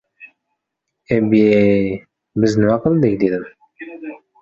—Eb-yey, 1.17 1.85
biz 2.45 2.59
nima 2.65 2.81
qildik?— 2.89 3.19
dedim. 3.25 4.15